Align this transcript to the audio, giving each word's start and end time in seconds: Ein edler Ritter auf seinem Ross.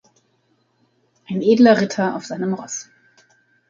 Ein 1.27 1.43
edler 1.43 1.79
Ritter 1.79 2.15
auf 2.15 2.25
seinem 2.25 2.55
Ross. 2.55 2.89